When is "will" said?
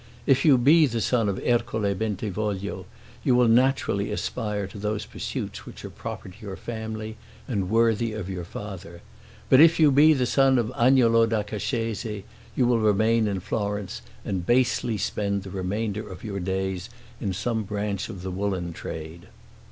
3.35-3.47, 12.65-12.79